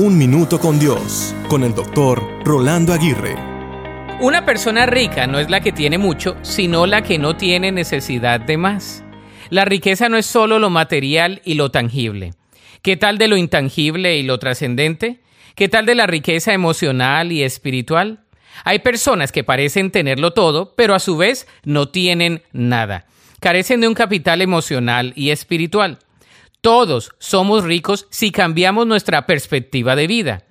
Un 0.00 0.16
Minuto 0.16 0.60
con 0.60 0.78
Dios, 0.78 1.34
con 1.48 1.64
el 1.64 1.74
doctor 1.74 2.22
Rolando 2.44 2.92
Aguirre. 2.92 3.34
Una 4.20 4.46
persona 4.46 4.86
rica 4.86 5.26
no 5.26 5.40
es 5.40 5.50
la 5.50 5.58
que 5.58 5.72
tiene 5.72 5.98
mucho, 5.98 6.36
sino 6.42 6.86
la 6.86 7.02
que 7.02 7.18
no 7.18 7.36
tiene 7.36 7.72
necesidad 7.72 8.38
de 8.38 8.56
más. 8.58 9.02
La 9.50 9.64
riqueza 9.64 10.08
no 10.08 10.16
es 10.16 10.24
solo 10.24 10.60
lo 10.60 10.70
material 10.70 11.42
y 11.44 11.54
lo 11.54 11.72
tangible. 11.72 12.34
¿Qué 12.82 12.96
tal 12.96 13.18
de 13.18 13.26
lo 13.26 13.36
intangible 13.36 14.16
y 14.16 14.22
lo 14.22 14.38
trascendente? 14.38 15.18
¿Qué 15.56 15.68
tal 15.68 15.84
de 15.84 15.96
la 15.96 16.06
riqueza 16.06 16.52
emocional 16.52 17.32
y 17.32 17.42
espiritual? 17.42 18.20
Hay 18.62 18.78
personas 18.78 19.32
que 19.32 19.42
parecen 19.42 19.90
tenerlo 19.90 20.32
todo, 20.32 20.76
pero 20.76 20.94
a 20.94 21.00
su 21.00 21.16
vez 21.16 21.48
no 21.64 21.88
tienen 21.88 22.42
nada. 22.52 23.06
Carecen 23.40 23.80
de 23.80 23.88
un 23.88 23.94
capital 23.94 24.42
emocional 24.42 25.12
y 25.16 25.30
espiritual. 25.30 25.98
Todos 26.68 27.12
somos 27.18 27.64
ricos 27.64 28.06
si 28.10 28.30
cambiamos 28.30 28.86
nuestra 28.86 29.24
perspectiva 29.24 29.96
de 29.96 30.06
vida. 30.06 30.42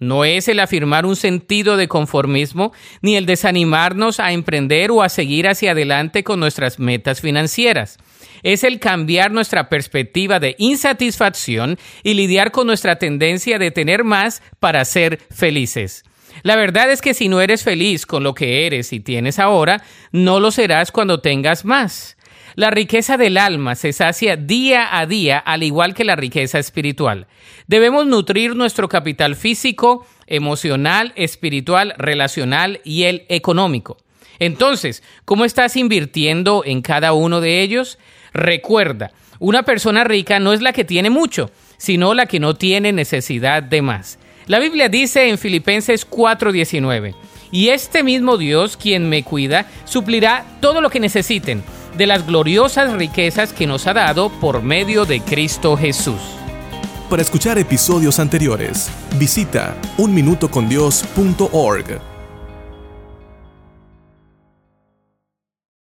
No 0.00 0.24
es 0.24 0.48
el 0.48 0.60
afirmar 0.60 1.04
un 1.04 1.14
sentido 1.14 1.76
de 1.76 1.88
conformismo 1.88 2.72
ni 3.02 3.16
el 3.16 3.26
desanimarnos 3.26 4.18
a 4.18 4.32
emprender 4.32 4.90
o 4.90 5.02
a 5.02 5.10
seguir 5.10 5.46
hacia 5.46 5.72
adelante 5.72 6.24
con 6.24 6.40
nuestras 6.40 6.78
metas 6.78 7.20
financieras. 7.20 7.98
Es 8.42 8.64
el 8.64 8.80
cambiar 8.80 9.30
nuestra 9.30 9.68
perspectiva 9.68 10.40
de 10.40 10.54
insatisfacción 10.56 11.78
y 12.02 12.14
lidiar 12.14 12.50
con 12.50 12.66
nuestra 12.66 12.96
tendencia 12.96 13.58
de 13.58 13.70
tener 13.70 14.04
más 14.04 14.40
para 14.60 14.82
ser 14.86 15.20
felices. 15.30 16.02
La 16.44 16.56
verdad 16.56 16.90
es 16.90 17.02
que 17.02 17.12
si 17.12 17.28
no 17.28 17.42
eres 17.42 17.62
feliz 17.62 18.06
con 18.06 18.22
lo 18.22 18.32
que 18.32 18.66
eres 18.66 18.94
y 18.94 19.00
tienes 19.00 19.38
ahora, 19.38 19.82
no 20.12 20.40
lo 20.40 20.50
serás 20.50 20.92
cuando 20.92 21.20
tengas 21.20 21.66
más. 21.66 22.16
La 22.58 22.72
riqueza 22.72 23.16
del 23.16 23.38
alma 23.38 23.76
se 23.76 23.92
sacia 23.92 24.34
día 24.34 24.98
a 24.98 25.06
día, 25.06 25.38
al 25.38 25.62
igual 25.62 25.94
que 25.94 26.02
la 26.02 26.16
riqueza 26.16 26.58
espiritual. 26.58 27.28
Debemos 27.68 28.04
nutrir 28.04 28.56
nuestro 28.56 28.88
capital 28.88 29.36
físico, 29.36 30.04
emocional, 30.26 31.12
espiritual, 31.14 31.94
relacional 31.98 32.80
y 32.82 33.04
el 33.04 33.26
económico. 33.28 33.96
Entonces, 34.40 35.04
¿cómo 35.24 35.44
estás 35.44 35.76
invirtiendo 35.76 36.64
en 36.66 36.82
cada 36.82 37.12
uno 37.12 37.40
de 37.40 37.62
ellos? 37.62 37.96
Recuerda, 38.32 39.12
una 39.38 39.62
persona 39.62 40.02
rica 40.02 40.40
no 40.40 40.52
es 40.52 40.60
la 40.60 40.72
que 40.72 40.82
tiene 40.82 41.10
mucho, 41.10 41.52
sino 41.76 42.12
la 42.12 42.26
que 42.26 42.40
no 42.40 42.56
tiene 42.56 42.90
necesidad 42.90 43.62
de 43.62 43.82
más. 43.82 44.18
La 44.48 44.58
Biblia 44.58 44.88
dice 44.88 45.28
en 45.28 45.38
Filipenses 45.38 46.04
4:19, 46.10 47.14
y 47.52 47.68
este 47.68 48.02
mismo 48.02 48.36
Dios, 48.36 48.76
quien 48.76 49.08
me 49.08 49.22
cuida, 49.22 49.66
suplirá 49.84 50.44
todo 50.60 50.80
lo 50.80 50.90
que 50.90 50.98
necesiten 50.98 51.62
de 51.96 52.06
las 52.06 52.26
gloriosas 52.26 52.92
riquezas 52.92 53.52
que 53.52 53.66
nos 53.66 53.86
ha 53.86 53.94
dado 53.94 54.30
por 54.30 54.62
medio 54.62 55.04
de 55.04 55.20
Cristo 55.20 55.76
Jesús. 55.76 56.20
Para 57.08 57.22
escuchar 57.22 57.58
episodios 57.58 58.18
anteriores, 58.18 58.90
visita 59.18 59.76
unminutocondios.org. 59.96 62.17